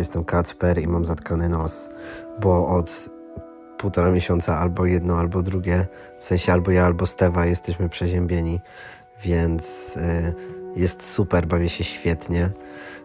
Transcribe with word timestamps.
Jestem 0.00 0.24
Kacper 0.24 0.78
i 0.78 0.86
mam 0.86 1.04
zatkany 1.04 1.48
nos, 1.48 1.90
bo 2.40 2.68
od 2.68 3.10
półtora 3.78 4.10
miesiąca 4.10 4.58
albo 4.58 4.86
jedno, 4.86 5.18
albo 5.18 5.42
drugie, 5.42 5.86
w 6.18 6.24
sensie 6.24 6.52
albo 6.52 6.70
ja, 6.70 6.84
albo 6.86 7.06
Stewa 7.06 7.46
jesteśmy 7.46 7.88
przeziębieni, 7.88 8.60
więc 9.24 9.96
y, 9.96 10.34
jest 10.76 11.02
super, 11.02 11.46
bawię 11.46 11.68
się 11.68 11.84
świetnie. 11.84 12.50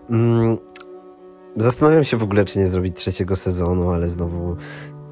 Mm, 0.10 0.58
zastanawiam 1.58 2.04
się 2.04 2.18
w 2.18 2.24
ogóle, 2.24 2.46
czy 2.46 2.60
nie 2.60 2.68
zrobić 2.68 2.98
trzeciego 2.98 3.36
sezonu, 3.36 3.90
ale 3.92 4.08
znowu, 4.08 4.56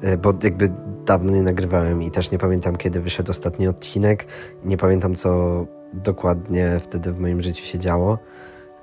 y, 0.04 0.18
bo 0.18 0.34
jakby 0.42 0.72
dawno 1.06 1.32
nie 1.32 1.42
nagrywałem 1.42 2.02
i 2.02 2.10
też 2.10 2.30
nie 2.30 2.38
pamiętam, 2.38 2.76
kiedy 2.76 3.00
wyszedł 3.00 3.30
ostatni 3.30 3.68
odcinek. 3.68 4.26
Nie 4.64 4.76
pamiętam, 4.76 5.14
co 5.14 5.66
dokładnie 5.92 6.80
wtedy 6.82 7.12
w 7.12 7.18
moim 7.18 7.42
życiu 7.42 7.64
się 7.64 7.78
działo. 7.78 8.18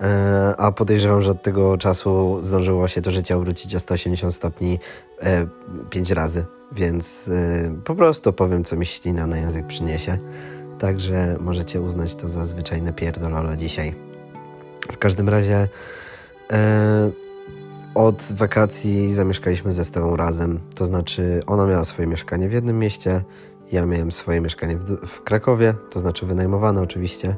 E, 0.01 0.55
a 0.57 0.71
podejrzewam, 0.71 1.21
że 1.21 1.31
od 1.31 1.41
tego 1.41 1.77
czasu 1.77 2.39
zdążyło 2.41 2.87
się 2.87 3.01
to 3.01 3.11
życie 3.11 3.37
obrócić 3.37 3.75
o 3.75 3.79
180 3.79 4.33
stopni 4.33 4.79
e, 5.21 5.47
pięć 5.89 6.11
razy, 6.11 6.45
więc 6.71 7.29
e, 7.33 7.75
po 7.83 7.95
prostu 7.95 8.33
powiem, 8.33 8.63
co 8.63 8.75
mi 8.75 8.85
ślina 8.85 9.27
na 9.27 9.37
język 9.37 9.67
przyniesie. 9.67 10.17
Także 10.79 11.37
możecie 11.39 11.81
uznać 11.81 12.15
to 12.15 12.29
za 12.29 12.45
zwyczajne 12.45 12.93
pierdololo 12.93 13.55
dzisiaj. 13.55 13.95
W 14.91 14.97
każdym 14.97 15.29
razie 15.29 15.67
od 17.95 18.23
wakacji 18.31 19.13
zamieszkaliśmy 19.13 19.73
ze 19.73 19.85
Stewą 19.85 20.15
razem. 20.15 20.59
To 20.75 20.85
znaczy 20.85 21.43
ona 21.47 21.65
miała 21.65 21.83
swoje 21.83 22.07
mieszkanie 22.07 22.49
w 22.49 22.51
jednym 22.51 22.79
mieście, 22.79 23.21
ja 23.71 23.85
miałem 23.85 24.11
swoje 24.11 24.41
mieszkanie 24.41 24.77
w, 24.77 25.07
w 25.07 25.23
Krakowie, 25.23 25.73
to 25.89 25.99
znaczy 25.99 26.25
wynajmowane 26.25 26.81
oczywiście. 26.81 27.35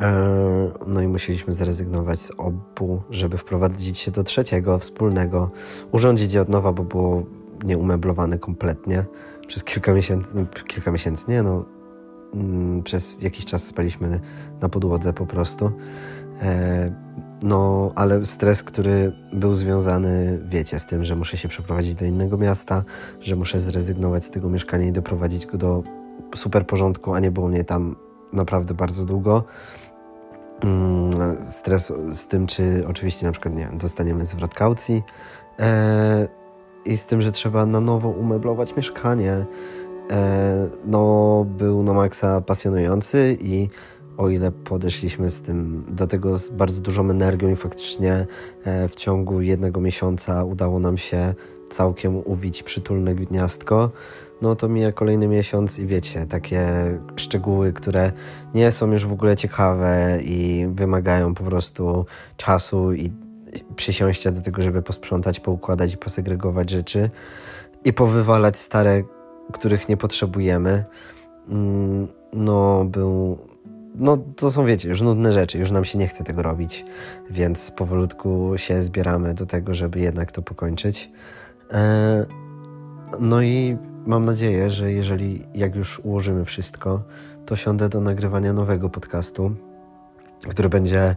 E, 0.00 0.70
no 0.86 1.00
i 1.00 1.08
musieliśmy 1.08 1.52
zrezygnować 1.52 2.20
z 2.20 2.32
obu, 2.36 3.02
żeby 3.10 3.38
wprowadzić 3.38 3.98
się 3.98 4.10
do 4.10 4.24
trzeciego, 4.24 4.78
wspólnego, 4.78 5.50
urządzić 5.92 6.34
je 6.34 6.40
od 6.40 6.48
nowa, 6.48 6.72
bo 6.72 6.82
było 6.82 7.22
nieumeblowane 7.64 8.38
kompletnie. 8.38 9.04
Przez 9.48 9.64
kilka 9.64 9.92
miesięcy, 9.92 10.30
no, 10.34 10.46
kilka 10.66 10.90
miesięcy, 10.90 11.30
nie 11.30 11.42
no, 11.42 11.64
mm, 12.34 12.82
przez 12.82 13.16
jakiś 13.20 13.44
czas 13.44 13.64
spaliśmy 13.64 14.20
na 14.60 14.68
podłodze 14.68 15.12
po 15.12 15.26
prostu. 15.26 15.70
E, 16.42 16.92
no, 17.42 17.92
ale 17.94 18.26
stres, 18.26 18.62
który 18.62 19.12
był 19.32 19.54
związany, 19.54 20.40
wiecie, 20.44 20.78
z 20.78 20.86
tym, 20.86 21.04
że 21.04 21.16
muszę 21.16 21.36
się 21.36 21.48
przeprowadzić 21.48 21.94
do 21.94 22.04
innego 22.04 22.36
miasta, 22.38 22.84
że 23.20 23.36
muszę 23.36 23.60
zrezygnować 23.60 24.24
z 24.24 24.30
tego 24.30 24.48
mieszkania 24.48 24.86
i 24.86 24.92
doprowadzić 24.92 25.46
go 25.46 25.58
do 25.58 25.82
super 26.34 26.66
porządku, 26.66 27.14
a 27.14 27.20
nie 27.20 27.30
było 27.30 27.48
mnie 27.48 27.64
tam 27.64 27.96
naprawdę 28.32 28.74
bardzo 28.74 29.04
długo. 29.04 29.44
Mm, 30.60 31.10
stres 31.48 31.92
z 32.12 32.26
tym, 32.26 32.46
czy 32.46 32.84
oczywiście 32.88 33.26
na 33.26 33.32
przykład, 33.32 33.54
nie 33.54 33.64
wiem, 33.64 33.78
dostaniemy 33.78 34.24
zwrot 34.24 34.54
kaucji 34.54 35.02
e, 35.58 36.28
i 36.84 36.96
z 36.96 37.06
tym, 37.06 37.22
że 37.22 37.32
trzeba 37.32 37.66
na 37.66 37.80
nowo 37.80 38.08
umeblować 38.08 38.76
mieszkanie. 38.76 39.46
E, 40.10 40.68
no, 40.84 41.46
był 41.58 41.82
na 41.82 41.92
maksa 41.92 42.40
pasjonujący 42.40 43.38
i 43.40 43.68
o 44.16 44.28
ile 44.28 44.52
podeszliśmy 44.52 45.30
z 45.30 45.42
tym 45.42 45.84
do 45.88 46.06
tego 46.06 46.38
z 46.38 46.50
bardzo 46.50 46.80
dużą 46.80 47.10
energią 47.10 47.50
i 47.50 47.56
faktycznie 47.56 48.26
e, 48.64 48.88
w 48.88 48.94
ciągu 48.94 49.40
jednego 49.40 49.80
miesiąca 49.80 50.44
udało 50.44 50.78
nam 50.78 50.98
się 50.98 51.34
całkiem 51.70 52.16
uwić 52.16 52.62
przytulne 52.62 53.14
gniazdko, 53.14 53.90
no 54.42 54.56
to 54.56 54.68
mija 54.68 54.92
kolejny 54.92 55.28
miesiąc 55.28 55.78
i 55.78 55.86
wiecie, 55.86 56.26
takie 56.26 56.68
szczegóły, 57.16 57.72
które 57.72 58.12
nie 58.54 58.72
są 58.72 58.92
już 58.92 59.06
w 59.06 59.12
ogóle 59.12 59.36
ciekawe 59.36 60.18
i 60.22 60.66
wymagają 60.70 61.34
po 61.34 61.44
prostu 61.44 62.06
czasu 62.36 62.92
i 62.92 63.12
przysiąścia 63.76 64.30
do 64.30 64.40
tego, 64.40 64.62
żeby 64.62 64.82
posprzątać, 64.82 65.40
poukładać 65.40 65.94
i 65.94 65.96
posegregować 65.96 66.70
rzeczy 66.70 67.10
i 67.84 67.92
powywalać 67.92 68.58
stare, 68.58 69.02
których 69.52 69.88
nie 69.88 69.96
potrzebujemy. 69.96 70.84
Mm, 71.48 72.08
no, 72.32 72.84
był. 72.84 73.38
No, 73.94 74.18
to 74.36 74.50
są, 74.50 74.66
wiecie, 74.66 74.88
już 74.88 75.00
nudne 75.02 75.32
rzeczy, 75.32 75.58
już 75.58 75.70
nam 75.70 75.84
się 75.84 75.98
nie 75.98 76.08
chce 76.08 76.24
tego 76.24 76.42
robić, 76.42 76.84
więc 77.30 77.70
powolutku 77.70 78.52
się 78.56 78.82
zbieramy 78.82 79.34
do 79.34 79.46
tego, 79.46 79.74
żeby 79.74 80.00
jednak 80.00 80.32
to 80.32 80.42
pokończyć. 80.42 81.10
E, 81.72 82.26
no 83.20 83.42
i 83.42 83.76
mam 84.06 84.24
nadzieję, 84.24 84.70
że 84.70 84.92
jeżeli, 84.92 85.46
jak 85.54 85.76
już 85.76 86.00
ułożymy 86.00 86.44
wszystko, 86.44 87.02
to 87.46 87.56
siądę 87.56 87.88
do 87.88 88.00
nagrywania 88.00 88.52
nowego 88.52 88.88
podcastu, 88.88 89.52
który 90.48 90.68
będzie 90.68 91.16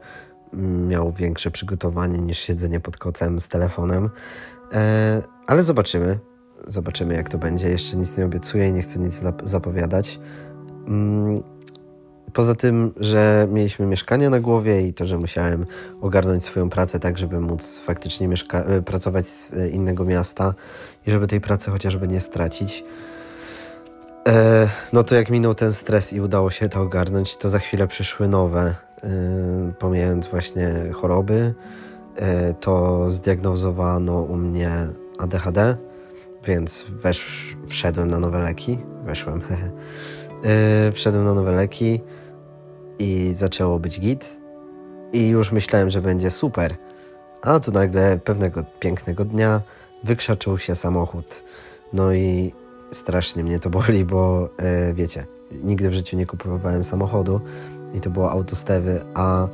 miał 0.87 1.11
większe 1.11 1.51
przygotowanie 1.51 2.17
niż 2.17 2.37
siedzenie 2.39 2.79
pod 2.79 2.97
kocem 2.97 3.39
z 3.39 3.47
telefonem. 3.47 4.09
E, 4.73 5.21
ale 5.47 5.63
zobaczymy. 5.63 6.19
Zobaczymy, 6.67 7.13
jak 7.13 7.29
to 7.29 7.37
będzie. 7.37 7.69
Jeszcze 7.69 7.97
nic 7.97 8.17
nie 8.17 8.25
obiecuję 8.25 8.69
i 8.69 8.73
nie 8.73 8.81
chcę 8.81 8.99
nic 8.99 9.21
zapowiadać. 9.43 10.19
Poza 12.33 12.55
tym, 12.55 12.93
że 12.99 13.47
mieliśmy 13.51 13.85
mieszkanie 13.85 14.29
na 14.29 14.39
głowie 14.39 14.87
i 14.87 14.93
to, 14.93 15.05
że 15.05 15.17
musiałem 15.17 15.65
ogarnąć 16.01 16.43
swoją 16.43 16.69
pracę 16.69 16.99
tak, 16.99 17.17
żeby 17.17 17.39
móc 17.39 17.79
faktycznie 17.79 18.29
e, 18.53 18.81
pracować 18.81 19.27
z 19.27 19.53
e, 19.53 19.69
innego 19.69 20.05
miasta 20.05 20.53
i 21.07 21.11
żeby 21.11 21.27
tej 21.27 21.41
pracy 21.41 21.71
chociażby 21.71 22.07
nie 22.07 22.21
stracić. 22.21 22.83
E, 24.27 24.67
no 24.93 25.03
to 25.03 25.15
jak 25.15 25.29
minął 25.29 25.55
ten 25.55 25.73
stres 25.73 26.13
i 26.13 26.21
udało 26.21 26.51
się 26.51 26.69
to 26.69 26.81
ogarnąć, 26.81 27.37
to 27.37 27.49
za 27.49 27.59
chwilę 27.59 27.87
przyszły 27.87 28.27
nowe, 28.27 28.75
pomijając 29.79 30.27
właśnie 30.27 30.73
choroby, 30.93 31.53
to 32.59 33.05
zdiagnozowano 33.11 34.21
u 34.21 34.37
mnie 34.37 34.87
ADHD, 35.17 35.77
więc 36.43 36.85
wesz, 36.89 37.57
wszedłem 37.67 38.09
na 38.09 38.19
nowe 38.19 38.39
leki, 38.39 38.79
weszłem, 39.05 39.41
hehe. 39.49 39.71
E, 40.43 40.91
wszedłem 40.91 41.25
na 41.25 41.33
nowe 41.33 41.51
leki 41.51 42.01
i 42.99 43.31
zaczęło 43.33 43.79
być 43.79 43.99
git 43.99 44.39
i 45.13 45.27
już 45.27 45.51
myślałem, 45.51 45.89
że 45.89 46.01
będzie 46.01 46.31
super. 46.31 46.75
A 47.41 47.59
tu 47.59 47.71
nagle 47.71 48.19
pewnego 48.23 48.63
pięknego 48.79 49.25
dnia 49.25 49.61
wykrzaczył 50.03 50.57
się 50.57 50.75
samochód. 50.75 51.43
No 51.93 52.13
i 52.13 52.53
strasznie 52.91 53.43
mnie 53.43 53.59
to 53.59 53.69
boli, 53.69 54.05
bo 54.05 54.49
e, 54.57 54.93
wiecie, 54.93 55.25
nigdy 55.63 55.89
w 55.89 55.93
życiu 55.93 56.17
nie 56.17 56.25
kupowałem 56.25 56.83
samochodu 56.83 57.41
i 57.93 58.01
to 58.01 58.09
było 58.09 58.31
auto 58.31 58.55
Stewy, 58.55 59.01
a 59.13 59.47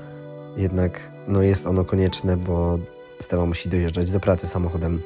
jednak 0.57 1.11
no 1.27 1.41
jest 1.41 1.67
ono 1.67 1.85
konieczne, 1.85 2.37
bo 2.37 2.79
Stewa 3.19 3.45
musi 3.45 3.69
dojeżdżać 3.69 4.11
do 4.11 4.19
pracy 4.19 4.47
samochodem 4.47 5.01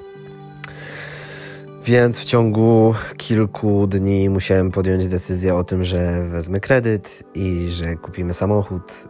więc 1.89 2.19
w 2.19 2.23
ciągu 2.23 2.93
kilku 3.17 3.87
dni 3.87 4.29
musiałem 4.29 4.71
podjąć 4.71 5.07
decyzję 5.07 5.55
o 5.55 5.63
tym, 5.63 5.83
że 5.83 6.27
wezmę 6.29 6.59
kredyt 6.59 7.23
i 7.35 7.65
że 7.69 7.95
kupimy 7.95 8.33
samochód. 8.33 9.09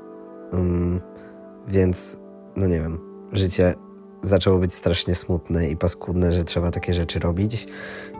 Um, 0.51 1.01
więc, 1.67 2.17
no 2.55 2.67
nie 2.67 2.79
wiem, 2.79 2.99
życie 3.31 3.75
zaczęło 4.21 4.59
być 4.59 4.73
strasznie 4.73 5.15
smutne 5.15 5.69
i 5.69 5.77
paskudne, 5.77 6.33
że 6.33 6.43
trzeba 6.43 6.71
takie 6.71 6.93
rzeczy 6.93 7.19
robić 7.19 7.67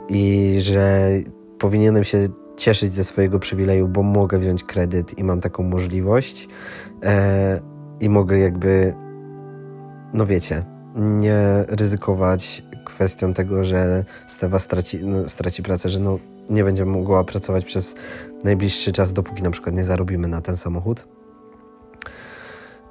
i 0.10 0.56
że 0.60 1.10
powinienem 1.60 2.04
się 2.04 2.28
cieszyć 2.58 2.94
ze 2.94 3.04
swojego 3.04 3.40
przywileju, 3.40 3.88
bo 3.88 4.04
mogę 4.04 4.40
wziąć 4.40 4.64
kredyt 4.64 5.18
i 5.18 5.24
mam 5.24 5.42
taką 5.42 5.64
możliwość 5.64 6.48
e, 7.04 7.62
i 8.00 8.10
mogę 8.10 8.40
jakby, 8.40 8.94
no 10.14 10.26
wiecie, 10.26 10.66
nie 11.00 11.66
ryzykować 11.68 12.64
kwestią 12.86 13.34
tego, 13.34 13.64
że 13.64 14.04
Stewa 14.28 14.60
straci, 14.60 15.06
no, 15.06 15.30
straci 15.30 15.64
pracę, 15.64 15.90
że 15.90 16.00
no, 16.00 16.20
nie 16.50 16.64
będzie 16.64 16.86
mogła 16.86 17.24
pracować 17.24 17.66
przez 17.66 17.96
najbliższy 18.44 18.92
czas, 18.92 19.14
dopóki 19.14 19.44
na 19.44 19.52
przykład 19.52 19.76
nie 19.76 19.84
zarobimy 19.84 20.28
na 20.28 20.42
ten 20.42 20.58
samochód. 20.58 21.08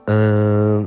Yy, 0.09 0.87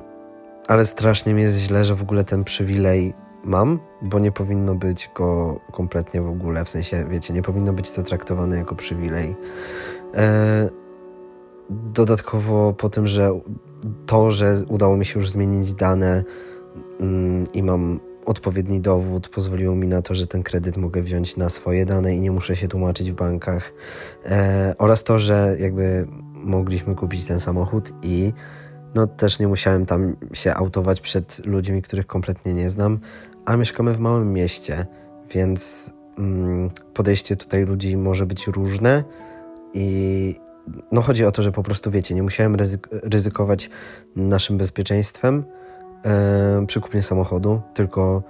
ale 0.68 0.86
strasznie 0.86 1.34
mi 1.34 1.42
jest 1.42 1.58
źle, 1.58 1.84
że 1.84 1.96
w 1.96 2.02
ogóle 2.02 2.24
ten 2.24 2.44
przywilej 2.44 3.14
mam, 3.44 3.80
bo 4.02 4.20
nie 4.20 4.32
powinno 4.32 4.76
być 4.76 5.10
go 5.16 5.60
kompletnie 5.72 6.22
w 6.22 6.30
ogóle. 6.30 6.66
W 6.66 6.70
sensie, 6.70 7.06
wiecie, 7.10 7.34
nie 7.34 7.42
powinno 7.42 7.74
być 7.74 7.92
to 7.92 8.04
traktowane 8.04 8.58
jako 8.58 8.76
przywilej. 8.76 9.36
Yy, 10.14 10.20
dodatkowo 11.70 12.74
po 12.74 12.90
tym, 12.90 13.08
że 13.08 13.40
to, 14.06 14.32
że 14.32 14.56
udało 14.68 14.98
mi 14.98 15.06
się 15.06 15.20
już 15.20 15.30
zmienić 15.30 15.74
dane 15.74 16.24
i 17.54 17.64
mam 17.64 18.00
odpowiedni 18.26 18.80
dowód 18.80 19.30
pozwoliło 19.30 19.76
mi 19.76 19.88
na 19.88 20.02
to, 20.02 20.16
że 20.16 20.28
ten 20.28 20.44
kredyt 20.44 20.78
mogę 20.78 21.02
wziąć 21.02 21.38
na 21.38 21.50
swoje 21.50 21.86
dane 21.86 22.16
i 22.16 22.20
nie 22.20 22.32
muszę 22.32 22.56
się 22.56 22.68
tłumaczyć 22.68 23.12
w 23.12 23.16
bankach. 23.16 23.74
E, 24.26 24.76
oraz 24.78 25.04
to, 25.04 25.20
że 25.20 25.56
jakby 25.60 26.08
mogliśmy 26.34 26.96
kupić 26.96 27.26
ten 27.26 27.40
samochód 27.40 27.94
i 28.04 28.34
no 28.96 29.08
też 29.08 29.40
nie 29.40 29.48
musiałem 29.48 29.86
tam 29.86 30.16
się 30.34 30.54
autować 30.54 31.02
przed 31.02 31.46
ludźmi, 31.46 31.82
których 31.82 32.08
kompletnie 32.08 32.54
nie 32.54 32.70
znam, 32.70 33.00
a 33.46 33.58
mieszkamy 33.58 33.94
w 33.94 34.00
małym 34.00 34.34
mieście, 34.34 34.86
więc 35.32 35.94
mm, 36.18 36.70
podejście 36.94 37.36
tutaj 37.36 37.66
ludzi 37.66 37.98
może 37.98 38.26
być 38.26 38.48
różne 38.48 39.04
i 39.74 40.36
no 40.92 41.02
chodzi 41.02 41.26
o 41.26 41.32
to, 41.32 41.42
że 41.42 41.52
po 41.52 41.64
prostu 41.64 41.92
wiecie, 41.92 42.16
nie 42.16 42.24
musiałem 42.24 42.56
ryzyk 42.56 42.90
ryzykować 42.92 43.70
naszym 44.16 44.58
bezpieczeństwem, 44.58 45.44
przy 46.68 46.82
kupnie 46.82 47.04
samochodu, 47.04 47.62
tylko 47.74 48.24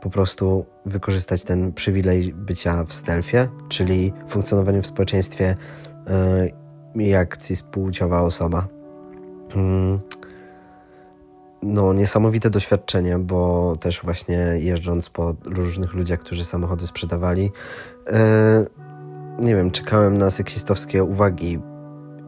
po 0.00 0.10
prostu 0.10 0.66
wykorzystać 0.86 1.42
ten 1.42 1.72
przywilej 1.72 2.34
bycia 2.34 2.84
w 2.84 2.92
stealthie, 2.94 3.48
czyli 3.68 4.12
funkcjonowanie 4.28 4.82
w 4.82 4.86
społeczeństwie 4.86 5.56
jak 6.94 7.36
cispłciowa 7.36 8.22
osoba. 8.22 8.68
Mm. 9.56 9.98
No, 11.62 11.92
niesamowite 11.92 12.50
doświadczenie, 12.50 13.18
bo 13.18 13.74
też 13.80 14.00
właśnie 14.02 14.36
jeżdżąc 14.58 15.08
po 15.08 15.34
różnych 15.44 15.94
ludziach, 15.94 16.20
którzy 16.20 16.44
samochody 16.44 16.86
sprzedawali, 16.86 17.50
nie 19.38 19.56
wiem, 19.56 19.70
czekałem 19.70 20.18
na 20.18 20.30
seksistowskie 20.30 21.04
uwagi, 21.04 21.58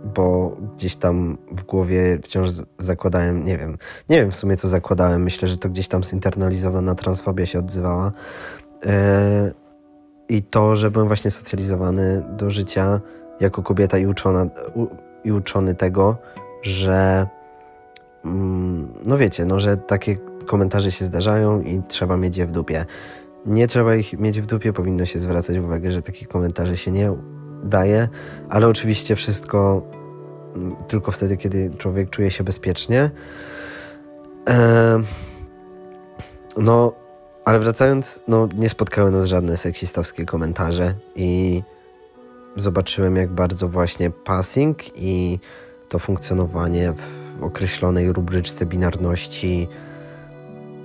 bo 0.04 0.56
gdzieś 0.76 0.96
tam 0.96 1.38
w 1.52 1.62
głowie 1.62 2.18
wciąż 2.22 2.50
zakładałem, 2.78 3.44
nie 3.44 3.58
wiem, 3.58 3.78
nie 4.08 4.16
wiem 4.16 4.30
w 4.30 4.34
sumie 4.34 4.56
co 4.56 4.68
zakładałem, 4.68 5.22
myślę, 5.22 5.48
że 5.48 5.56
to 5.56 5.68
gdzieś 5.68 5.88
tam 5.88 6.04
zinternalizowana 6.04 6.94
transfobia 6.94 7.46
się 7.46 7.58
odzywała. 7.58 8.12
E, 8.86 9.52
I 10.28 10.42
to, 10.42 10.74
że 10.74 10.90
byłem 10.90 11.08
właśnie 11.08 11.30
socjalizowany 11.30 12.24
do 12.36 12.50
życia 12.50 13.00
jako 13.40 13.62
kobieta 13.62 13.98
i, 13.98 14.06
uczona, 14.06 14.46
i 15.24 15.32
uczony 15.32 15.74
tego, 15.74 16.16
że 16.62 17.26
mm, 18.24 18.88
no 19.04 19.18
wiecie, 19.18 19.44
no, 19.44 19.58
że 19.58 19.76
takie 19.76 20.16
komentarze 20.46 20.92
się 20.92 21.04
zdarzają 21.04 21.60
i 21.60 21.82
trzeba 21.88 22.16
mieć 22.16 22.36
je 22.36 22.46
w 22.46 22.50
dupie. 22.50 22.84
Nie 23.46 23.66
trzeba 23.66 23.94
ich 23.94 24.18
mieć 24.18 24.40
w 24.40 24.46
dupie, 24.46 24.72
powinno 24.72 25.06
się 25.06 25.18
zwracać 25.18 25.56
uwagę, 25.56 25.90
że 25.90 26.02
takich 26.02 26.28
komentarzy 26.28 26.76
się 26.76 26.90
nie 26.90 27.12
daje, 27.62 28.08
ale 28.48 28.68
oczywiście 28.68 29.16
wszystko 29.16 29.82
mm, 30.56 30.76
tylko 30.88 31.12
wtedy, 31.12 31.36
kiedy 31.36 31.70
człowiek 31.78 32.10
czuje 32.10 32.30
się 32.30 32.44
bezpiecznie. 32.44 33.10
no, 36.56 36.92
ale 37.44 37.58
wracając, 37.58 38.22
no, 38.28 38.48
nie 38.56 38.68
spotkały 38.68 39.10
nas 39.10 39.24
żadne 39.24 39.56
seksistowskie 39.56 40.24
komentarze 40.24 40.94
i 41.16 41.62
zobaczyłem, 42.56 43.16
jak 43.16 43.30
bardzo 43.30 43.68
właśnie 43.68 44.10
passing 44.10 44.82
i 44.96 45.38
to 45.88 45.98
funkcjonowanie 45.98 46.92
w 46.92 47.42
określonej 47.44 48.12
rubryczce 48.12 48.66
binarności 48.66 49.68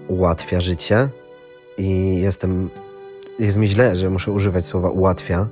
ułatwia 0.07 0.61
życie. 0.61 1.09
I 1.77 2.17
jestem. 2.21 2.69
Jest 3.39 3.57
mi 3.57 3.67
źle, 3.67 3.95
że 3.95 4.09
muszę 4.09 4.31
używać 4.31 4.65
słowa 4.65 4.89
ułatwia, 4.89 5.47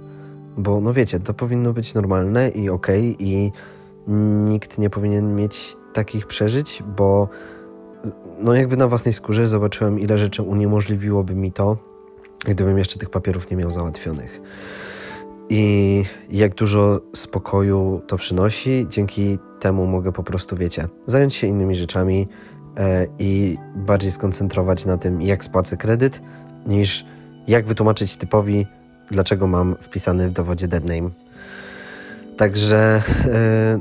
bo 0.57 0.81
no 0.81 0.93
wiecie, 0.93 1.19
to 1.19 1.33
powinno 1.33 1.73
być 1.73 1.93
normalne 1.93 2.49
i 2.49 2.69
okej, 2.69 3.13
okay, 3.13 3.27
i 3.27 3.51
nikt 4.43 4.77
nie 4.77 4.89
powinien 4.89 5.35
mieć 5.35 5.75
takich 5.93 6.27
przeżyć, 6.27 6.83
bo 6.97 7.29
no 8.39 8.53
jakby 8.53 8.77
na 8.77 8.87
własnej 8.87 9.13
skórze 9.13 9.47
zobaczyłem, 9.47 9.99
ile 9.99 10.17
rzeczy 10.17 10.43
uniemożliwiłoby 10.43 11.35
mi 11.35 11.51
to, 11.51 11.77
gdybym 12.45 12.77
jeszcze 12.77 12.99
tych 12.99 13.09
papierów 13.09 13.51
nie 13.51 13.57
miał 13.57 13.71
załatwionych. 13.71 14.41
I 15.49 16.03
jak 16.29 16.55
dużo 16.55 17.01
spokoju 17.15 18.01
to 18.07 18.17
przynosi, 18.17 18.85
dzięki 18.89 19.37
temu 19.59 19.85
mogę 19.85 20.11
po 20.11 20.23
prostu, 20.23 20.55
wiecie, 20.55 20.87
zająć 21.05 21.35
się 21.35 21.47
innymi 21.47 21.75
rzeczami 21.75 22.27
e, 22.77 23.07
i 23.19 23.57
bardziej 23.75 24.11
skoncentrować 24.11 24.85
na 24.85 24.97
tym, 24.97 25.21
jak 25.21 25.43
spłacę 25.43 25.77
kredyt, 25.77 26.21
niż 26.67 27.05
jak 27.47 27.65
wytłumaczyć 27.65 28.15
typowi, 28.15 28.67
dlaczego 29.11 29.47
mam 29.47 29.75
wpisany 29.81 30.29
w 30.29 30.31
dowodzie 30.31 30.67
deadname. 30.67 31.09
Także 32.37 33.01
e, 33.25 33.79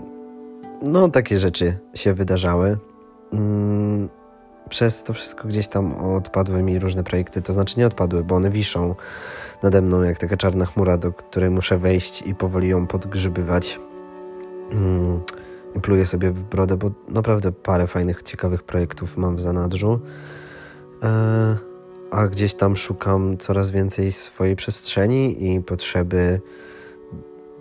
no 0.83 1.09
takie 1.09 1.39
rzeczy 1.39 1.77
się 1.95 2.15
wydarzały. 2.15 2.79
Mm, 3.33 4.09
przez 4.69 5.03
to 5.03 5.13
wszystko 5.13 5.49
gdzieś 5.49 5.69
tam 5.69 5.95
odpadły 5.95 6.63
mi 6.63 6.79
różne 6.79 7.05
projekty, 7.05 7.43
to 7.43 7.53
znaczy 7.53 7.79
nie 7.79 7.87
odpadły, 7.87 8.25
bo 8.25 8.35
one 8.35 8.51
wiszą 8.51 8.95
nade 9.63 9.83
mną 9.83 10.03
jak 10.03 10.19
taka 10.19 10.37
czarna 10.37 10.67
chmura, 10.67 10.99
do 10.99 11.13
której 11.13 11.51
muszę 11.51 11.79
wejść 11.79 12.23
i 12.23 12.35
powoli 12.35 12.69
ją 12.69 12.87
podgrzybywać. 12.87 13.81
Mm, 14.71 15.21
I 15.77 15.81
pluję 15.81 16.07
sobie 16.07 16.31
w 16.31 16.43
brodę, 16.43 16.77
bo 16.77 16.91
naprawdę 17.09 17.53
parę 17.53 17.87
fajnych, 17.87 18.23
ciekawych 18.23 18.63
projektów 18.63 19.17
mam 19.17 19.37
w 19.37 19.41
zanadrzu. 19.41 20.01
A 22.15 22.29
gdzieś 22.29 22.55
tam 22.55 22.77
szukam 22.77 23.39
coraz 23.39 23.71
więcej 23.71 24.13
swojej 24.13 24.57
przestrzeni 24.57 25.55
i 25.55 25.61
potrzeby 25.61 26.41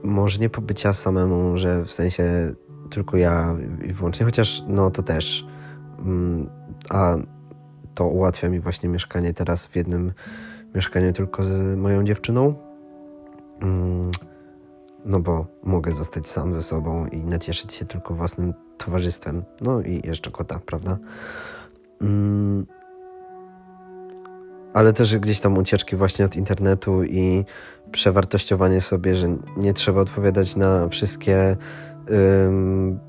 może 0.03 0.39
nie 0.39 0.49
pobycia 0.49 0.93
samemu, 0.93 1.57
że 1.57 1.85
w 1.85 1.93
sensie 1.93 2.53
tylko 2.89 3.17
ja 3.17 3.55
i 3.85 3.93
wyłącznie, 3.93 4.25
chociaż 4.25 4.63
no 4.67 4.91
to 4.91 5.03
też. 5.03 5.45
Mm, 5.99 6.49
a 6.89 7.15
to 7.93 8.07
ułatwia 8.07 8.49
mi 8.49 8.59
właśnie 8.59 8.89
mieszkanie 8.89 9.33
teraz 9.33 9.67
w 9.67 9.75
jednym 9.75 10.13
mieszkaniu 10.75 11.13
tylko 11.13 11.43
z 11.43 11.77
moją 11.77 12.03
dziewczyną. 12.03 12.53
Mm, 13.61 14.11
no 15.05 15.19
bo 15.19 15.45
mogę 15.63 15.91
zostać 15.91 16.27
sam 16.27 16.53
ze 16.53 16.63
sobą 16.63 17.07
i 17.07 17.17
nacieszyć 17.17 17.73
się 17.73 17.85
tylko 17.85 18.13
własnym 18.13 18.53
towarzystwem. 18.77 19.43
No 19.61 19.81
i 19.81 20.07
jeszcze 20.07 20.31
kota, 20.31 20.59
prawda? 20.65 20.97
Ale 24.73 24.93
też 24.93 25.17
gdzieś 25.17 25.39
tam 25.39 25.57
ucieczki 25.57 25.95
właśnie 25.95 26.25
od 26.25 26.35
internetu 26.35 27.03
i 27.03 27.45
przewartościowanie 27.91 28.81
sobie, 28.81 29.15
że 29.15 29.37
nie 29.57 29.73
trzeba 29.73 30.01
odpowiadać 30.01 30.55
na 30.55 30.89
wszystkie 30.89 31.57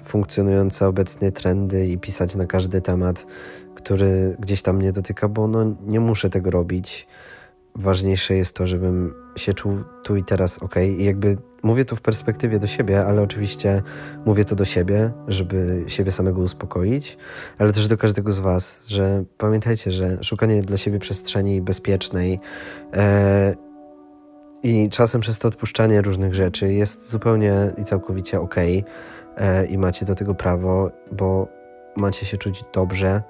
funkcjonujące 0.05 0.87
obecnie 0.87 1.33
trendy 1.33 1.87
i 1.87 1.99
pisać 1.99 2.35
na 2.35 2.47
każdy 2.47 2.81
temat, 2.81 3.27
który 3.75 4.37
gdzieś 4.39 4.63
tam 4.63 4.77
mnie 4.77 4.93
dotyka, 4.93 5.29
bo 5.29 5.49
no, 5.49 5.75
nie 5.87 6.01
muszę 6.01 6.31
tego 6.31 6.51
robić. 6.51 7.07
Ważniejsze 7.75 8.35
jest 8.35 8.57
to, 8.57 8.67
żebym 8.67 9.15
się 9.37 9.55
czuł 9.55 9.79
tu 10.05 10.17
i 10.17 10.25
teraz 10.25 10.59
ok. 10.59 10.75
I 10.99 11.05
jakby 11.05 11.37
mówię 11.65 11.85
to 11.85 11.97
w 11.97 12.01
perspektywie 12.01 12.59
do 12.59 12.67
siebie, 12.67 13.07
ale 13.07 13.23
oczywiście 13.23 13.83
mówię 14.27 14.45
to 14.45 14.57
do 14.57 14.65
siebie, 14.65 15.11
żeby 15.29 15.85
siebie 15.87 16.13
samego 16.13 16.41
uspokoić, 16.41 17.19
ale 17.59 17.73
też 17.73 17.89
do 17.89 17.99
każdego 17.99 18.33
z 18.33 18.41
Was, 18.41 18.81
że 18.87 19.25
pamiętajcie, 19.39 19.91
że 19.91 20.19
szukanie 20.23 20.63
dla 20.63 20.77
siebie 20.77 20.99
przestrzeni 20.99 21.61
bezpiecznej 21.61 22.41
e, 22.93 23.55
i 24.63 24.91
czasem 24.91 25.21
przez 25.21 25.39
to 25.39 25.49
odpuszczanie 25.49 26.03
różnych 26.03 26.35
rzeczy 26.35 26.73
jest 26.73 27.11
zupełnie 27.11 27.55
i 27.79 27.85
całkowicie 27.85 28.41
ok 28.41 28.55
e, 29.37 29.67
i 29.67 29.79
macie 29.79 30.07
do 30.07 30.15
tego 30.15 30.35
prawo, 30.35 30.91
bo 31.13 31.49
macie 31.97 32.27
się 32.27 32.39
czuć 32.39 32.65
dobrze. 32.73 33.23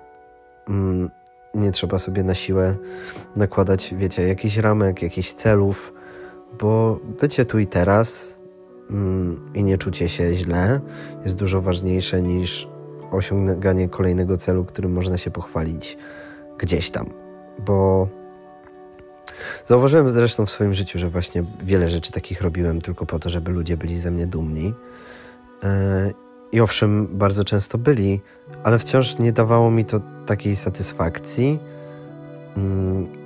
Mm, 0.68 1.10
nie 1.54 1.72
trzeba 1.72 1.98
sobie 1.98 2.24
na 2.24 2.34
siłę 2.34 2.76
nakładać, 3.36 3.94
wiecie, 3.98 4.28
jakichś 4.28 4.56
ramek, 4.56 5.02
jakichś 5.02 5.32
celów, 5.32 5.92
bo 6.60 7.00
bycie 7.20 7.44
tu 7.44 7.58
i 7.58 7.66
teraz 7.66 8.38
mm, 8.90 9.50
i 9.54 9.64
nie 9.64 9.78
czucie 9.78 10.08
się 10.08 10.34
źle 10.34 10.80
jest 11.24 11.36
dużo 11.36 11.60
ważniejsze 11.60 12.22
niż 12.22 12.68
osiąganie 13.10 13.88
kolejnego 13.88 14.36
celu, 14.36 14.64
którym 14.64 14.92
można 14.92 15.18
się 15.18 15.30
pochwalić 15.30 15.98
gdzieś 16.58 16.90
tam. 16.90 17.06
Bo 17.66 18.08
Zauważyłem 19.66 20.10
zresztą 20.10 20.46
w 20.46 20.50
swoim 20.50 20.74
życiu, 20.74 20.98
że 20.98 21.08
właśnie 21.08 21.44
wiele 21.62 21.88
rzeczy 21.88 22.12
takich 22.12 22.42
robiłem 22.42 22.80
tylko 22.80 23.06
po 23.06 23.18
to, 23.18 23.28
żeby 23.28 23.50
ludzie 23.50 23.76
byli 23.76 23.98
ze 23.98 24.10
mnie 24.10 24.26
dumni. 24.26 24.74
E, 25.62 26.10
I 26.52 26.60
owszem, 26.60 27.08
bardzo 27.10 27.44
często 27.44 27.78
byli, 27.78 28.20
ale 28.64 28.78
wciąż 28.78 29.18
nie 29.18 29.32
dawało 29.32 29.70
mi 29.70 29.84
to 29.84 30.00
takiej 30.26 30.56
satysfakcji 30.56 31.58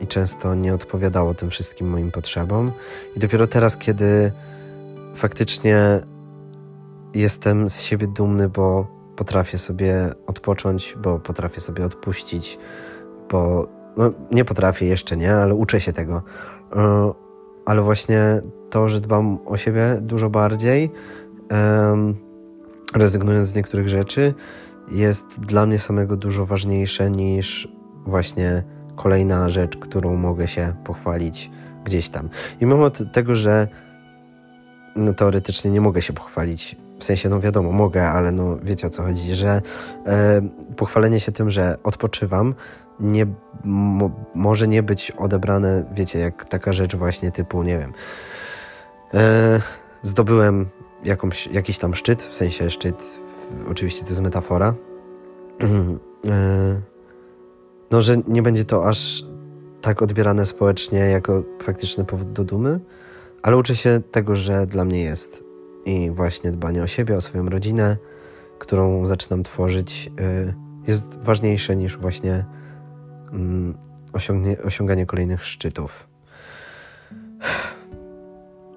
i 0.00 0.06
często 0.06 0.54
nie 0.54 0.74
odpowiadało 0.74 1.34
tym 1.34 1.50
wszystkim 1.50 1.88
moim 1.88 2.10
potrzebom. 2.10 2.72
I 3.16 3.20
dopiero 3.20 3.46
teraz, 3.46 3.76
kiedy 3.76 4.32
faktycznie 5.14 6.00
jestem 7.14 7.70
z 7.70 7.80
siebie 7.80 8.06
dumny, 8.06 8.48
bo 8.48 8.86
potrafię 9.16 9.58
sobie 9.58 10.10
odpocząć, 10.26 10.96
bo 11.02 11.18
potrafię 11.18 11.60
sobie 11.60 11.84
odpuścić, 11.84 12.58
bo 13.30 13.68
no, 13.96 14.10
nie 14.30 14.44
potrafię 14.44 14.86
jeszcze, 14.86 15.16
nie, 15.16 15.34
ale 15.34 15.54
uczę 15.54 15.80
się 15.80 15.92
tego. 15.92 16.22
E, 16.76 17.12
ale 17.66 17.82
właśnie 17.82 18.42
to, 18.70 18.88
że 18.88 19.00
dbam 19.00 19.38
o 19.46 19.56
siebie 19.56 19.98
dużo 20.00 20.30
bardziej, 20.30 20.90
rezygnując 22.94 23.48
z 23.48 23.54
niektórych 23.54 23.88
rzeczy, 23.88 24.34
jest 24.90 25.40
dla 25.40 25.66
mnie 25.66 25.78
samego 25.78 26.16
dużo 26.16 26.46
ważniejsze 26.46 27.10
niż 27.10 27.68
właśnie 28.06 28.64
kolejna 28.98 29.48
rzecz, 29.48 29.76
którą 29.76 30.16
mogę 30.16 30.48
się 30.48 30.74
pochwalić 30.84 31.50
gdzieś 31.84 32.08
tam. 32.08 32.28
I 32.60 32.66
mimo 32.66 32.90
tego, 32.90 33.34
że 33.34 33.68
no, 34.96 35.14
teoretycznie 35.14 35.70
nie 35.70 35.80
mogę 35.80 36.02
się 36.02 36.12
pochwalić, 36.12 36.76
w 36.98 37.04
sensie, 37.04 37.28
no 37.28 37.40
wiadomo, 37.40 37.72
mogę, 37.72 38.08
ale 38.08 38.32
no 38.32 38.56
wiecie 38.62 38.86
o 38.86 38.90
co 38.90 39.02
chodzi, 39.02 39.34
że 39.34 39.62
e, 40.06 40.40
pochwalenie 40.76 41.20
się 41.20 41.32
tym, 41.32 41.50
że 41.50 41.78
odpoczywam, 41.84 42.54
nie, 43.00 43.26
mo, 43.64 44.10
może 44.34 44.68
nie 44.68 44.82
być 44.82 45.10
odebrane, 45.10 45.84
wiecie, 45.92 46.18
jak 46.18 46.44
taka 46.44 46.72
rzecz 46.72 46.96
właśnie 46.96 47.32
typu, 47.32 47.62
nie 47.62 47.78
wiem, 47.78 47.92
e, 49.14 49.60
zdobyłem 50.02 50.66
jakąś, 51.04 51.46
jakiś 51.46 51.78
tam 51.78 51.94
szczyt, 51.94 52.22
w 52.22 52.34
sensie 52.34 52.70
szczyt, 52.70 53.02
oczywiście 53.70 54.02
to 54.02 54.08
jest 54.08 54.20
metafora, 54.20 54.74
e, 56.24 56.97
no, 57.90 58.00
że 58.00 58.16
nie 58.28 58.42
będzie 58.42 58.64
to 58.64 58.88
aż 58.88 59.24
tak 59.80 60.02
odbierane 60.02 60.46
społecznie 60.46 60.98
jako 60.98 61.42
faktyczny 61.62 62.04
powód 62.04 62.32
do 62.32 62.44
dumy, 62.44 62.80
ale 63.42 63.56
uczę 63.56 63.76
się 63.76 64.00
tego, 64.10 64.36
że 64.36 64.66
dla 64.66 64.84
mnie 64.84 65.00
jest. 65.00 65.44
I 65.84 66.10
właśnie 66.10 66.52
dbanie 66.52 66.82
o 66.82 66.86
siebie, 66.86 67.16
o 67.16 67.20
swoją 67.20 67.48
rodzinę, 67.48 67.96
którą 68.58 69.06
zaczynam 69.06 69.42
tworzyć, 69.42 70.10
y, 70.20 70.54
jest 70.86 71.14
ważniejsze 71.14 71.76
niż 71.76 71.96
właśnie 71.96 72.44
mm, 73.32 73.74
osiąganie 74.64 75.06
kolejnych 75.06 75.44
szczytów. 75.44 76.08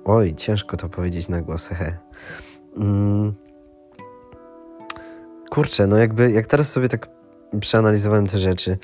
Oj, 0.05 0.35
ciężko 0.35 0.77
to 0.77 0.89
powiedzieć 0.89 1.29
na 1.29 1.41
głos, 1.41 1.67
hehe. 1.67 1.97
Mm. 2.77 3.33
Kurczę, 5.49 5.87
no 5.87 5.97
jakby, 5.97 6.31
jak 6.31 6.47
teraz 6.47 6.71
sobie 6.71 6.89
tak 6.89 7.20
przeanalizowałem 7.59 8.27
te 8.27 8.39
rzeczy, 8.39 8.77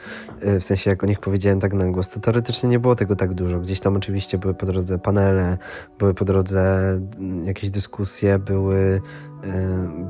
y, 0.43 0.59
w 0.59 0.63
sensie 0.63 0.89
jak 0.89 1.03
o 1.03 1.07
nich 1.07 1.19
powiedziałem 1.19 1.59
tak 1.59 1.73
na 1.73 1.87
głos, 1.87 2.09
to 2.09 2.19
teoretycznie 2.19 2.69
nie 2.69 2.79
było 2.79 2.95
tego 2.95 3.15
tak 3.15 3.33
dużo. 3.33 3.59
Gdzieś 3.59 3.79
tam 3.79 3.95
oczywiście 3.95 4.37
były 4.37 4.53
po 4.53 4.65
drodze 4.65 4.99
panele, 4.99 5.57
były 5.99 6.13
po 6.13 6.25
drodze 6.25 6.89
mm, 7.17 7.45
jakieś 7.45 7.69
dyskusje, 7.69 8.39
były, 8.39 8.77
y, 8.77 9.01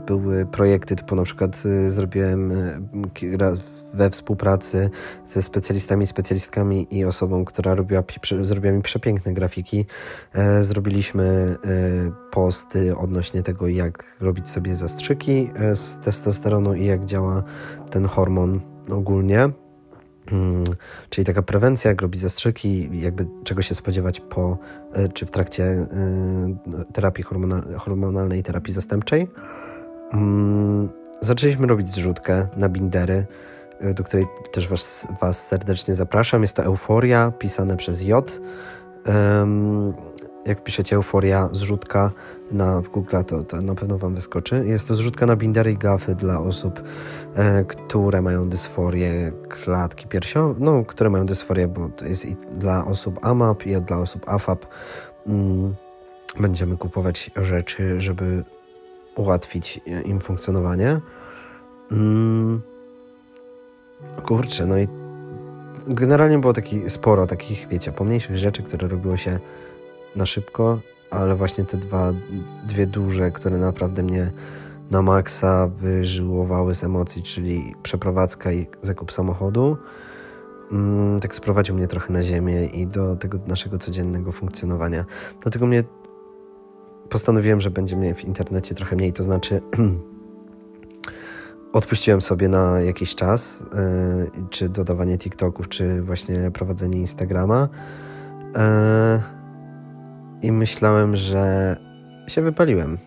były 0.08 0.46
projekty, 0.46 0.96
typu 0.96 1.16
na 1.16 1.24
przykład 1.24 1.64
y, 1.66 1.90
zrobiłem 1.90 2.54
we 3.98 4.10
współpracy 4.10 4.90
ze 5.26 5.42
specjalistami, 5.42 6.08
specjalistkami 6.08 6.88
i 6.92 7.06
osobą, 7.06 7.46
która 7.46 7.76
robiła, 7.76 8.04
zrobiła 8.42 8.74
mi 8.74 8.82
przepiękne 8.82 9.34
grafiki. 9.34 9.86
E, 10.34 10.64
zrobiliśmy 10.64 11.58
e, 11.66 12.32
posty 12.32 12.98
odnośnie 12.98 13.44
tego, 13.44 13.68
jak 13.68 14.16
robić 14.20 14.50
sobie 14.50 14.76
zastrzyki 14.76 15.50
e, 15.56 15.76
z 15.76 16.00
testosteronu 16.00 16.74
i 16.74 16.86
jak 16.86 17.06
działa 17.06 17.44
ten 17.92 18.06
hormon 18.06 18.62
ogólnie. 18.90 19.50
Hmm, 20.30 20.64
czyli 21.10 21.26
taka 21.26 21.42
prewencja, 21.42 21.92
jak 21.92 22.02
robić 22.02 22.22
zastrzyki, 22.22 22.90
jakby 22.94 23.28
czego 23.44 23.62
się 23.62 23.76
spodziewać 23.76 24.20
po 24.20 24.58
czy 25.14 25.26
w 25.26 25.32
trakcie 25.32 25.88
terapii 26.94 27.24
hormonalnej, 27.78 28.44
terapii 28.44 28.74
zastępczej. 28.74 29.28
Hmm, 30.12 30.90
zaczęliśmy 31.22 31.68
robić 31.68 31.90
zrzutkę 31.90 32.48
na 32.58 32.70
bindery. 32.70 33.26
E, 33.80 33.94
do 33.94 34.04
której 34.04 34.26
też 34.52 34.68
was, 34.68 35.08
was 35.22 35.48
serdecznie 35.48 35.96
zapraszam. 35.96 36.42
Jest 36.42 36.56
to 36.56 36.64
Euforia, 36.64 37.32
pisane 37.40 37.78
przez 37.78 38.02
J. 38.02 38.40
Um, 39.06 39.94
jak 40.46 40.64
piszecie 40.64 40.96
Euforia 40.96 41.50
zrzutka 41.52 42.12
na, 42.52 42.82
w 42.82 42.90
Google, 42.90 43.16
to, 43.28 43.44
to 43.44 43.62
na 43.62 43.76
pewno 43.76 43.98
Wam 43.98 44.16
wyskoczy. 44.16 44.64
Jest 44.66 44.88
to 44.88 44.96
zrzutka 44.96 45.26
na 45.26 45.36
bindery 45.36 45.72
i 45.72 45.78
gafy 45.78 46.16
dla 46.16 46.40
osób, 46.40 46.82
e, 47.36 47.64
które 47.64 48.22
mają 48.22 48.48
dysforię 48.48 49.32
klatki 49.50 50.08
piersiowej, 50.08 50.56
no, 50.60 50.86
które 50.86 51.10
mają 51.10 51.26
dysforię, 51.26 51.68
bo 51.68 51.90
to 51.90 52.06
jest 52.06 52.26
i 52.26 52.36
dla 52.58 52.86
osób 52.86 53.20
AMAP 53.22 53.66
i 53.66 53.82
dla 53.82 53.98
osób 53.98 54.30
AFAP. 54.30 54.66
Mm, 55.28 55.76
będziemy 56.40 56.78
kupować 56.78 57.32
rzeczy, 57.36 58.02
żeby 58.02 58.44
ułatwić 59.16 59.82
im 60.06 60.20
funkcjonowanie. 60.20 61.02
Mm. 61.92 62.62
Kurczę, 64.26 64.66
no 64.66 64.78
i 64.78 64.88
generalnie 65.88 66.40
było 66.40 66.54
taki 66.54 66.90
sporo 66.90 67.28
takich, 67.28 67.68
wiecie, 67.68 67.92
pomniejszych 67.92 68.38
rzeczy, 68.38 68.64
które 68.64 68.88
robiło 68.88 69.18
się 69.18 69.40
na 70.16 70.26
szybko, 70.26 70.80
ale 71.12 71.36
właśnie 71.36 71.64
te 71.64 71.78
dwa, 71.78 72.14
dwie 72.68 72.88
duże, 72.88 73.32
które 73.32 73.58
naprawdę 73.58 74.04
mnie 74.04 74.32
na 74.92 75.02
maksa 75.02 75.68
wyżyłowały 75.68 76.76
z 76.76 76.84
emocji, 76.84 77.24
czyli 77.24 77.76
przeprowadzka 77.84 78.52
i 78.52 78.68
zakup 78.82 79.12
samochodu, 79.12 79.78
mm, 80.72 81.20
tak 81.20 81.36
sprowadził 81.36 81.76
mnie 81.76 81.88
trochę 81.88 82.14
na 82.14 82.24
ziemię 82.24 82.66
i 82.66 82.88
do 82.88 83.16
tego 83.16 83.38
naszego 83.48 83.78
codziennego 83.78 84.32
funkcjonowania. 84.32 85.06
Dlatego 85.42 85.68
mnie 85.68 85.84
postanowiłem, 87.10 87.62
że 87.62 87.72
będzie 87.72 87.96
mnie 87.96 88.16
w 88.16 88.26
internecie 88.26 88.76
trochę 88.76 88.96
mniej, 88.96 89.14
to 89.14 89.24
znaczy 89.24 89.62
odpuściłem 91.74 92.22
sobie 92.22 92.50
na 92.50 92.82
jakiś 92.82 93.16
czas, 93.16 93.64
yy, 94.36 94.48
czy 94.50 94.70
dodawanie 94.70 95.18
TikToków, 95.18 95.70
czy 95.70 96.02
właśnie 96.02 96.52
prowadzenie 96.52 96.98
Instagrama. 96.98 97.70
Yy, 98.56 98.60
I 100.42 100.52
myślałem, 100.52 101.16
że 101.16 101.78
się 102.28 102.42
wypaliłem 102.42 102.98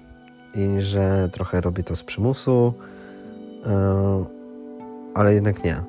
i 0.54 0.80
że 0.80 1.28
trochę 1.32 1.60
robię 1.60 1.82
to 1.82 1.96
z 1.96 2.02
przymusu, 2.02 2.74
yy, 3.66 4.24
ale 5.14 5.34
jednak 5.34 5.64
nie. 5.64 5.82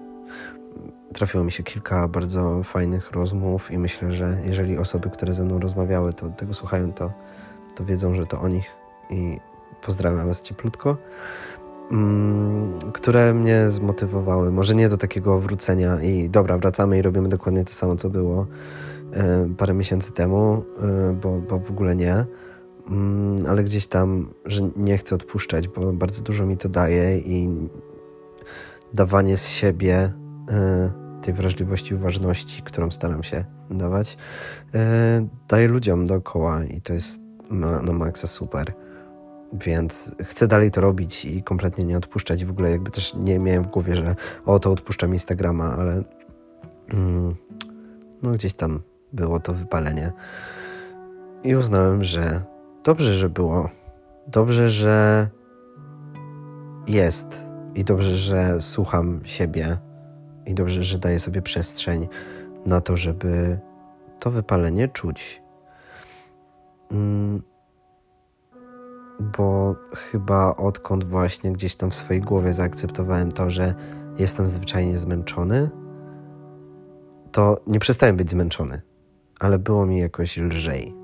Trafiło 1.13 1.43
mi 1.43 1.51
się 1.51 1.63
kilka 1.63 2.07
bardzo 2.07 2.63
fajnych 2.63 3.11
rozmów 3.11 3.71
i 3.71 3.77
myślę, 3.77 4.11
że 4.11 4.37
jeżeli 4.43 4.77
osoby, 4.77 5.09
które 5.09 5.33
ze 5.33 5.43
mną 5.43 5.59
rozmawiały, 5.59 6.13
to 6.13 6.29
tego 6.29 6.53
słuchają, 6.53 6.93
to, 6.93 7.11
to 7.75 7.85
wiedzą, 7.85 8.15
że 8.15 8.25
to 8.25 8.41
o 8.41 8.47
nich 8.47 8.65
i 9.09 9.39
pozdrawiam 9.81 10.27
Was 10.27 10.41
cieplutko. 10.41 10.97
Mm, 11.91 12.79
które 12.93 13.33
mnie 13.33 13.69
zmotywowały. 13.69 14.51
Może 14.51 14.75
nie 14.75 14.89
do 14.89 14.97
takiego 14.97 15.39
wrócenia 15.39 16.01
i 16.01 16.29
dobra, 16.29 16.57
wracamy 16.57 16.97
i 16.97 17.01
robimy 17.01 17.29
dokładnie 17.29 17.65
to 17.65 17.73
samo, 17.73 17.95
co 17.95 18.09
było 18.09 18.47
e, 19.13 19.49
parę 19.57 19.73
miesięcy 19.73 20.11
temu, 20.11 20.63
e, 20.81 21.13
bo, 21.13 21.39
bo 21.39 21.59
w 21.59 21.71
ogóle 21.71 21.95
nie. 21.95 22.25
Mm, 22.89 23.45
ale 23.49 23.63
gdzieś 23.63 23.87
tam, 23.87 24.33
że 24.45 24.69
nie 24.75 24.97
chcę 24.97 25.15
odpuszczać, 25.15 25.67
bo 25.67 25.93
bardzo 25.93 26.23
dużo 26.23 26.45
mi 26.45 26.57
to 26.57 26.69
daje 26.69 27.19
i 27.19 27.49
dawanie 28.93 29.37
z 29.37 29.47
siebie 29.47 30.13
e, 30.49 30.91
tej 31.21 31.33
wrażliwości 31.33 31.95
uważności, 31.95 32.63
którą 32.63 32.91
staram 32.91 33.23
się 33.23 33.45
dawać, 33.69 34.17
daje 35.47 35.67
ludziom 35.67 36.05
dookoła 36.05 36.63
i 36.63 36.81
to 36.81 36.93
jest 36.93 37.21
na, 37.49 37.81
na 37.81 37.93
maksa 37.93 38.27
super. 38.27 38.73
Więc 39.53 40.15
chcę 40.23 40.47
dalej 40.47 40.71
to 40.71 40.81
robić 40.81 41.25
i 41.25 41.43
kompletnie 41.43 41.85
nie 41.85 41.97
odpuszczać. 41.97 42.45
W 42.45 42.51
ogóle 42.51 42.71
jakby 42.71 42.91
też 42.91 43.13
nie 43.13 43.39
miałem 43.39 43.63
w 43.63 43.67
głowie, 43.67 43.95
że 43.95 44.15
o 44.45 44.59
to 44.59 44.71
odpuszczam 44.71 45.13
Instagrama, 45.13 45.77
ale 45.77 46.03
mm, 46.93 47.35
no 48.23 48.31
gdzieś 48.31 48.53
tam 48.53 48.79
było 49.13 49.39
to 49.39 49.53
wypalenie. 49.53 50.11
I 51.43 51.55
uznałem, 51.55 52.03
że 52.03 52.41
dobrze, 52.83 53.13
że 53.13 53.29
było. 53.29 53.69
Dobrze, 54.27 54.69
że 54.69 55.27
jest. 56.87 57.45
I 57.75 57.83
dobrze, 57.83 58.15
że 58.15 58.61
słucham 58.61 59.21
siebie. 59.23 59.77
I 60.45 60.53
dobrze, 60.53 60.83
że 60.83 60.99
daję 60.99 61.19
sobie 61.19 61.41
przestrzeń 61.41 62.07
na 62.65 62.81
to, 62.81 62.97
żeby 62.97 63.59
to 64.19 64.31
wypalenie 64.31 64.87
czuć. 64.87 65.41
Mm, 66.91 67.41
bo 69.37 69.75
chyba 69.95 70.55
odkąd 70.55 71.03
właśnie 71.03 71.51
gdzieś 71.51 71.75
tam 71.75 71.91
w 71.91 71.95
swojej 71.95 72.21
głowie 72.21 72.53
zaakceptowałem 72.53 73.31
to, 73.31 73.49
że 73.49 73.75
jestem 74.17 74.49
zwyczajnie 74.49 74.97
zmęczony, 74.97 75.69
to 77.31 77.61
nie 77.67 77.79
przestałem 77.79 78.17
być 78.17 78.31
zmęczony, 78.31 78.81
ale 79.39 79.59
było 79.59 79.85
mi 79.85 79.99
jakoś 79.99 80.37
lżej. 80.37 80.95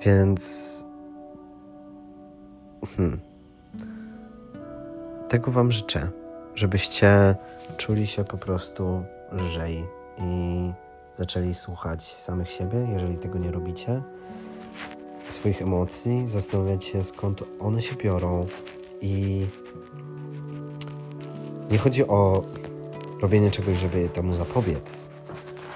Więc. 0.00 0.74
Hmm. 2.96 3.20
Tego 5.28 5.50
Wam 5.50 5.72
życzę, 5.72 6.08
żebyście 6.54 7.34
czuli 7.76 8.06
się 8.06 8.24
po 8.24 8.36
prostu 8.38 9.02
lżej 9.32 9.84
i 10.18 10.72
zaczęli 11.14 11.54
słuchać 11.54 12.02
samych 12.02 12.50
siebie, 12.50 12.86
jeżeli 12.92 13.18
tego 13.18 13.38
nie 13.38 13.50
robicie 13.50 14.02
swoich 15.28 15.62
emocji, 15.62 16.28
zastanawiać 16.28 16.84
się 16.84 17.02
skąd 17.02 17.42
one 17.60 17.82
się 17.82 17.96
biorą 17.96 18.46
i 19.00 19.46
nie 21.70 21.78
chodzi 21.78 22.06
o 22.06 22.42
robienie 23.22 23.50
czegoś, 23.50 23.78
żeby 23.78 24.08
temu 24.08 24.34
zapobiec, 24.34 25.08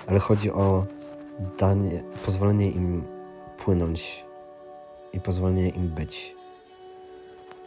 ale 0.06 0.18
chodzi 0.18 0.50
o 0.50 0.86
danie, 1.58 2.02
pozwolenie 2.24 2.70
im 2.70 3.04
płynąć 3.58 4.24
i 5.12 5.20
pozwolenie 5.20 5.68
im 5.68 5.88
być. 5.88 6.36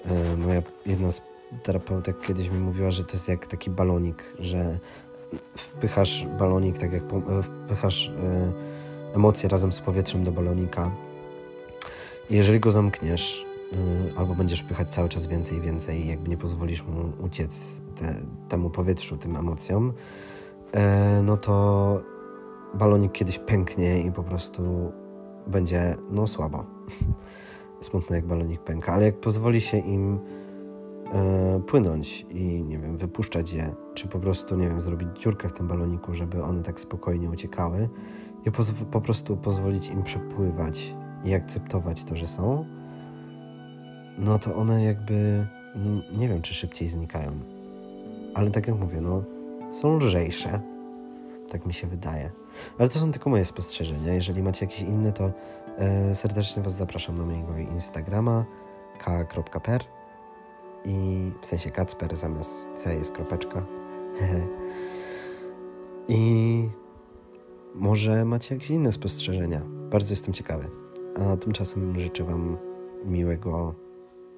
E, 0.06 0.38
moja 0.38 0.62
jedna 0.86 1.12
z 1.12 1.22
terapeutek 1.64 2.22
kiedyś 2.22 2.50
mi 2.50 2.60
mówiła, 2.60 2.92
że 2.92 3.04
to 3.04 3.14
jest 3.14 3.28
jak 3.30 3.48
taki 3.48 3.70
balonik, 3.70 4.36
że 4.40 4.80
wpychasz 5.58 6.26
balonik, 6.40 6.78
tak 6.78 6.92
jak 6.94 7.04
wpychasz 7.66 8.10
e, 8.10 8.52
emocje 9.16 9.50
razem 9.50 9.72
z 9.72 9.82
powietrzem 9.82 10.24
do 10.24 10.32
balonika 10.32 10.92
jeżeli 12.30 12.60
go 12.60 12.72
zamkniesz, 12.72 13.46
yy, 13.72 13.78
albo 14.18 14.36
będziesz 14.36 14.63
pychać 14.63 14.90
cały 14.90 15.10
czas 15.10 15.25
więcej 15.25 15.58
i 15.58 15.62
więcej, 15.62 16.08
jakby 16.08 16.30
nie 16.30 16.38
pozwolisz 16.38 16.84
mu 16.84 17.25
uciec 17.25 17.82
te, 17.96 18.16
temu 18.50 18.70
powietrzu, 18.70 19.18
tym 19.18 19.36
emocjom, 19.36 19.94
yy, 20.74 20.80
no 21.24 21.38
to 21.38 22.01
balonik 22.74 23.12
kiedyś 23.12 23.40
pęknie 23.40 24.01
i 24.01 24.12
po 24.12 24.24
prostu 24.24 24.92
będzie 25.48 25.96
no 26.12 26.28
słabo. 26.28 26.66
Smutno 27.80 28.16
jak 28.16 28.25
balonik 28.25 28.62
pęka, 28.62 28.94
ale 28.94 29.06
jak 29.06 29.20
pozwoli 29.20 29.62
się 29.62 29.78
im 29.78 30.20
e, 31.13 31.62
płynąć 31.68 32.25
i 32.30 32.63
nie 32.63 32.80
wiem, 32.80 32.98
wypuszczać 32.98 33.54
je, 33.54 33.75
czy 33.94 34.08
po 34.08 34.20
prostu, 34.20 34.56
nie 34.56 34.70
wiem, 34.70 34.82
zrobić 34.82 35.10
dziurkę 35.20 35.50
w 35.50 35.54
tym 35.54 35.68
baloniku, 35.68 36.13
żeby 36.13 36.44
one 36.44 36.63
tak 36.63 36.80
spokojnie 36.80 37.30
uciekały 37.30 37.90
i 38.46 38.51
po 38.92 39.01
prostu 39.01 39.38
pozwolić 39.38 39.90
im 39.90 40.04
przepływać 40.04 40.96
i 41.25 41.34
akceptować 41.34 42.04
to, 42.04 42.16
że 42.16 42.28
są, 42.28 42.66
no 44.18 44.40
to 44.40 44.56
one 44.56 44.84
jakby, 44.84 45.46
no, 45.75 46.01
nie 46.18 46.28
wiem, 46.28 46.42
czy 46.42 46.54
szybciej 46.54 46.88
znikają. 46.88 47.32
Ale 48.34 48.51
tak 48.51 48.68
jak 48.68 48.78
mówię, 48.78 49.01
no, 49.01 49.24
są 49.72 49.98
lżejsze. 49.98 50.60
Tak 51.50 51.66
mi 51.66 51.74
się 51.74 51.88
wydaje. 51.88 52.32
Ale 52.80 52.90
to 52.90 53.00
są 53.00 53.12
tylko 53.12 53.30
moje 53.30 53.46
spostrzeżenia. 53.46 54.13
Jeżeli 54.13 54.44
macie 54.44 54.66
jakieś 54.66 54.82
inne, 54.82 55.12
to 55.13 55.32
e, 55.78 56.16
serdecznie 56.16 56.63
Was 56.63 56.75
zapraszam 56.75 57.18
na 57.18 57.25
mojego 57.25 57.58
Instagrama 57.58 58.46
k.per 59.00 59.84
i 60.86 61.32
w 61.42 61.48
sensie 61.48 61.72
Kacper 61.72 62.18
zamiast 62.18 62.68
C 62.75 62.96
jest 62.96 63.12
kropeczka. 63.12 63.66
I 66.08 66.70
może 67.75 68.25
macie 68.25 68.56
jakieś 68.56 68.70
inne 68.70 68.92
spostrzeżenia. 68.92 69.62
Bardzo 69.66 70.13
jestem 70.13 70.34
ciekawy. 70.34 70.70
A 71.20 71.38
tymczasem 71.38 72.00
życzę 72.00 72.24
Wam 72.24 72.58
miłego 73.06 73.75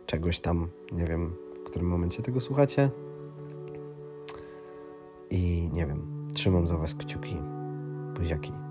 czegoś 0.05 0.39
tam. 0.39 0.67
Nie 0.91 1.05
wiem, 1.05 1.33
w 1.55 1.63
którym 1.63 1.87
momencie 1.87 2.23
tego 2.23 2.41
słuchacie. 2.41 2.89
I 5.29 5.69
nie 5.73 5.85
wiem, 5.85 6.27
trzymam 6.33 6.67
za 6.67 6.77
Was 6.77 6.95
kciuki. 6.95 7.37
Buziaki. 8.15 8.62